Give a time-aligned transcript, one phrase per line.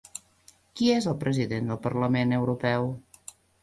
[0.79, 2.95] Qui és el president del Parlament Europeu?